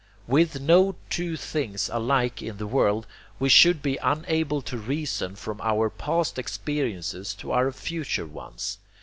With 0.25 0.59
no 0.61 0.95
two 1.11 1.35
things 1.37 1.87
alike 1.93 2.41
in 2.41 2.57
the 2.57 2.65
world, 2.65 3.05
we 3.37 3.49
should 3.49 3.83
be 3.83 3.97
unable 3.97 4.63
to 4.63 4.75
reason 4.79 5.35
from 5.35 5.61
our 5.61 5.91
past 5.91 6.39
experiences 6.39 7.35
to 7.35 7.51
our 7.51 7.71
future 7.71 8.25
ones. 8.25 8.79